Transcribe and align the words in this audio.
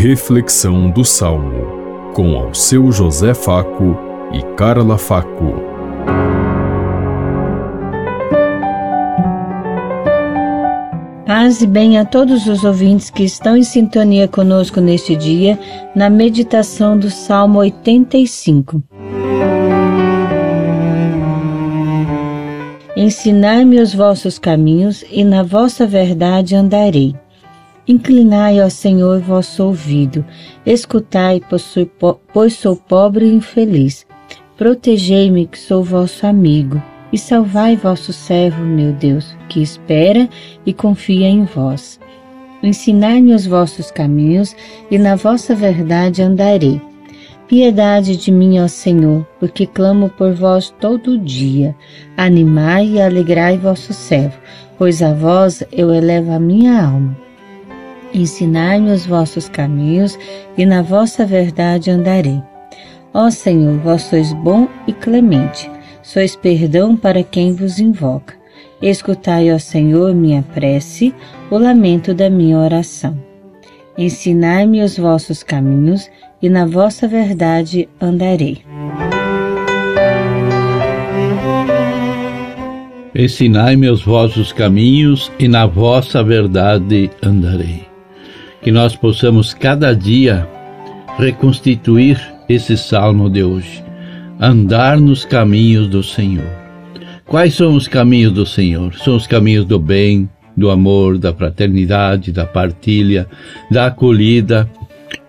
Reflexão 0.00 0.88
do 0.88 1.04
Salmo, 1.04 2.12
com 2.14 2.36
ao 2.36 2.54
seu 2.54 2.92
José 2.92 3.34
Faco 3.34 3.98
e 4.32 4.40
Carla 4.54 4.96
Faco. 4.96 5.54
Paz 11.26 11.60
e 11.62 11.66
bem 11.66 11.98
a 11.98 12.04
todos 12.04 12.46
os 12.46 12.62
ouvintes 12.62 13.10
que 13.10 13.24
estão 13.24 13.56
em 13.56 13.64
sintonia 13.64 14.28
conosco 14.28 14.80
neste 14.80 15.16
dia, 15.16 15.58
na 15.96 16.08
meditação 16.08 16.96
do 16.96 17.10
Salmo 17.10 17.58
85. 17.58 18.80
Ensinai-me 22.96 23.80
os 23.80 23.92
vossos 23.92 24.38
caminhos, 24.38 25.04
e 25.10 25.24
na 25.24 25.42
vossa 25.42 25.84
verdade 25.88 26.54
andarei. 26.54 27.16
Inclinai, 27.88 28.60
ó 28.60 28.68
Senhor, 28.68 29.18
vosso 29.20 29.64
ouvido, 29.64 30.22
escutai, 30.66 31.40
pois 32.34 32.52
sou 32.52 32.76
pobre 32.76 33.24
e 33.24 33.34
infeliz. 33.34 34.06
Protegei-me, 34.58 35.46
que 35.46 35.58
sou 35.58 35.82
vosso 35.82 36.26
amigo, 36.26 36.82
e 37.10 37.16
salvai 37.16 37.76
vosso 37.76 38.12
servo, 38.12 38.62
meu 38.62 38.92
Deus, 38.92 39.34
que 39.48 39.62
espera 39.62 40.28
e 40.66 40.74
confia 40.74 41.26
em 41.26 41.44
vós. 41.44 41.98
Ensinai-me 42.62 43.32
os 43.32 43.46
vossos 43.46 43.90
caminhos, 43.90 44.54
e 44.90 44.98
na 44.98 45.16
vossa 45.16 45.54
verdade 45.54 46.20
andarei. 46.20 46.82
Piedade 47.46 48.18
de 48.18 48.30
mim, 48.30 48.58
ó 48.58 48.68
Senhor, 48.68 49.26
porque 49.40 49.66
clamo 49.66 50.10
por 50.10 50.34
vós 50.34 50.74
todo 50.78 51.16
dia. 51.16 51.74
Animai 52.18 52.86
e 52.86 53.00
alegrai 53.00 53.56
vosso 53.56 53.94
servo, 53.94 54.36
pois 54.76 55.02
a 55.02 55.14
vós 55.14 55.62
eu 55.72 55.90
elevo 55.94 56.32
a 56.32 56.38
minha 56.38 56.84
alma. 56.84 57.27
Ensinai-me 58.12 58.90
os 58.90 59.06
vossos 59.06 59.48
caminhos, 59.48 60.18
e 60.56 60.64
na 60.64 60.82
vossa 60.82 61.26
verdade 61.26 61.90
andarei. 61.90 62.42
Ó 63.12 63.30
Senhor, 63.30 63.78
vós 63.78 64.02
sois 64.02 64.32
bom 64.32 64.68
e 64.86 64.92
clemente, 64.92 65.70
sois 66.02 66.36
perdão 66.36 66.96
para 66.96 67.22
quem 67.22 67.52
vos 67.52 67.78
invoca. 67.78 68.34
Escutai, 68.80 69.52
ó 69.52 69.58
Senhor, 69.58 70.14
minha 70.14 70.42
prece, 70.54 71.14
o 71.50 71.58
lamento 71.58 72.14
da 72.14 72.30
minha 72.30 72.58
oração. 72.58 73.18
Ensinai-me 73.96 74.82
os 74.82 74.96
vossos 74.96 75.42
caminhos, 75.42 76.08
e 76.40 76.48
na 76.48 76.64
vossa 76.64 77.08
verdade 77.08 77.88
andarei. 78.00 78.58
Ensinai-me 83.12 83.90
os 83.90 84.04
vossos 84.04 84.52
caminhos, 84.52 85.32
e 85.40 85.48
na 85.48 85.66
vossa 85.66 86.22
verdade 86.22 87.10
andarei 87.20 87.87
que 88.62 88.70
nós 88.70 88.96
possamos 88.96 89.54
cada 89.54 89.94
dia 89.94 90.48
reconstituir 91.18 92.20
esse 92.48 92.76
salmo 92.76 93.28
de 93.28 93.42
hoje, 93.42 93.82
andar 94.40 94.98
nos 94.98 95.24
caminhos 95.24 95.88
do 95.88 96.02
Senhor. 96.02 96.46
Quais 97.26 97.54
são 97.54 97.74
os 97.74 97.86
caminhos 97.86 98.32
do 98.32 98.46
Senhor? 98.46 98.94
São 98.94 99.16
os 99.16 99.26
caminhos 99.26 99.66
do 99.66 99.78
bem, 99.78 100.28
do 100.56 100.70
amor, 100.70 101.18
da 101.18 101.32
fraternidade, 101.32 102.32
da 102.32 102.46
partilha, 102.46 103.26
da 103.70 103.86
acolhida. 103.86 104.68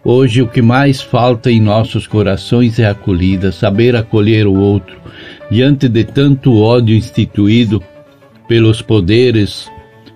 Hoje 0.03 0.41
o 0.41 0.47
que 0.47 0.61
mais 0.61 1.01
falta 1.01 1.51
em 1.51 1.59
nossos 1.59 2.07
corações 2.07 2.79
é 2.79 2.87
acolhida, 2.87 3.51
saber 3.51 3.95
acolher 3.95 4.47
o 4.47 4.55
outro 4.55 4.97
diante 5.51 5.89
de 5.89 6.03
tanto 6.03 6.61
ódio 6.61 6.95
instituído 6.95 7.83
pelos 8.47 8.81
poderes 8.81 9.69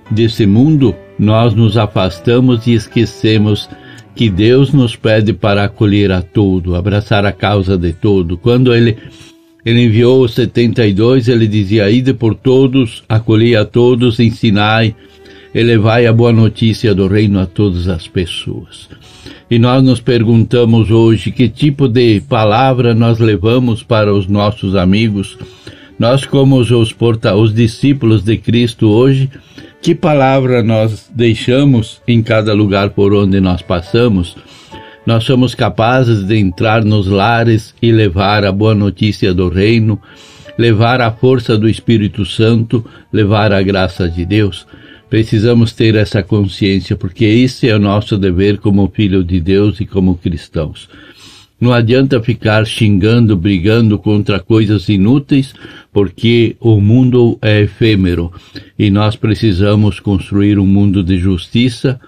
desse 0.09 0.45
mundo 0.45 0.95
nós 1.17 1.53
nos 1.53 1.77
afastamos 1.77 2.67
e 2.67 2.73
esquecemos 2.73 3.69
que 4.15 4.29
Deus 4.29 4.71
nos 4.71 4.95
pede 4.95 5.33
para 5.33 5.63
acolher 5.63 6.11
a 6.11 6.21
todo, 6.21 6.75
abraçar 6.75 7.25
a 7.25 7.31
causa 7.31 7.77
de 7.77 7.93
todo. 7.93 8.37
Quando 8.37 8.73
ele, 8.73 8.97
ele 9.65 9.85
enviou 9.85 10.23
os 10.23 10.33
72, 10.33 11.27
ele 11.27 11.47
dizia: 11.47 11.89
Ide 11.89 12.13
por 12.13 12.35
todos, 12.35 13.03
acolhei 13.09 13.55
a 13.55 13.65
todos, 13.65 14.19
ensinai, 14.19 14.95
elevai 15.53 16.05
a 16.05 16.13
boa 16.13 16.31
notícia 16.31 16.93
do 16.93 17.07
reino 17.07 17.39
a 17.39 17.45
todas 17.45 17.87
as 17.87 18.07
pessoas. 18.07 18.89
E 19.49 19.59
nós 19.59 19.83
nos 19.83 19.99
perguntamos 19.99 20.89
hoje 20.89 21.31
que 21.31 21.47
tipo 21.47 21.87
de 21.87 22.21
palavra 22.21 22.93
nós 22.95 23.19
levamos 23.19 23.83
para 23.83 24.13
os 24.13 24.27
nossos 24.27 24.75
amigos. 24.75 25.37
Nós, 25.97 26.25
como 26.25 26.57
os, 26.57 26.91
porta, 26.91 27.35
os 27.35 27.53
discípulos 27.53 28.23
de 28.23 28.37
Cristo 28.37 28.89
hoje, 28.89 29.29
que 29.81 29.93
palavra 29.93 30.63
nós 30.63 31.09
deixamos 31.13 32.01
em 32.07 32.21
cada 32.21 32.53
lugar 32.53 32.91
por 32.91 33.13
onde 33.13 33.39
nós 33.39 33.61
passamos? 33.61 34.35
Nós 35.05 35.23
somos 35.25 35.53
capazes 35.53 36.25
de 36.25 36.37
entrar 36.37 36.83
nos 36.83 37.07
lares 37.07 37.75
e 37.81 37.91
levar 37.91 38.45
a 38.45 38.51
boa 38.51 38.73
notícia 38.73 39.33
do 39.33 39.49
reino, 39.49 40.01
levar 40.57 41.01
a 41.01 41.11
força 41.11 41.57
do 41.57 41.67
Espírito 41.67 42.25
Santo, 42.25 42.85
levar 43.11 43.51
a 43.51 43.61
graça 43.61 44.09
de 44.09 44.25
Deus. 44.25 44.65
Precisamos 45.09 45.73
ter 45.73 45.95
essa 45.95 46.23
consciência, 46.23 46.95
porque 46.95 47.25
esse 47.25 47.69
é 47.69 47.75
o 47.75 47.79
nosso 47.79 48.17
dever 48.17 48.57
como 48.57 48.91
filho 48.95 49.23
de 49.23 49.39
Deus 49.39 49.79
e 49.79 49.85
como 49.85 50.15
cristãos. 50.15 50.89
Não 51.63 51.71
adianta 51.71 52.21
ficar 52.21 52.65
xingando, 52.65 53.37
brigando 53.37 53.97
contra 53.97 54.37
coisas 54.37 54.89
inúteis, 54.89 55.53
porque 55.93 56.57
o 56.59 56.81
mundo 56.81 57.39
é 57.41 57.61
efêmero 57.61 58.33
e 58.77 58.89
nós 58.89 59.15
precisamos 59.15 59.97
construir 59.97 60.59
um 60.59 60.65
mundo 60.65 61.01
de 61.01 61.17
justiça 61.17 62.01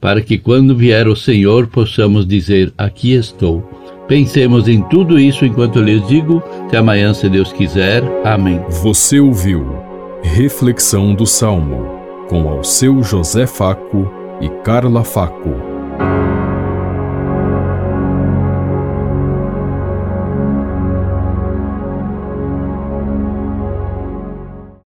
para 0.00 0.20
que 0.20 0.38
quando 0.38 0.76
vier 0.76 1.08
o 1.08 1.16
Senhor 1.16 1.66
possamos 1.66 2.24
dizer: 2.24 2.72
Aqui 2.78 3.14
estou. 3.14 3.68
Pensemos 4.06 4.68
em 4.68 4.80
tudo 4.82 5.18
isso 5.18 5.44
enquanto 5.44 5.82
lhes 5.82 6.06
digo. 6.06 6.40
Até 6.68 6.76
amanhã, 6.76 7.12
se 7.12 7.28
Deus 7.28 7.52
quiser. 7.52 8.04
Amém. 8.24 8.60
Você 8.80 9.18
ouviu 9.18 9.74
Reflexão 10.22 11.16
do 11.16 11.26
Salmo 11.26 11.98
com 12.28 12.48
ao 12.48 12.62
seu 12.62 13.02
José 13.02 13.44
Faco 13.44 14.08
e 14.40 14.48
Carla 14.62 15.02
Faco. 15.02 15.69